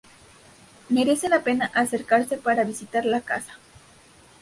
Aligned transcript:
Merece 0.89 1.29
la 1.29 1.43
pena 1.43 1.69
acercarse 1.75 2.35
para 2.37 2.63
visitar 2.63 3.05
la 3.05 3.21
casa. 3.21 3.53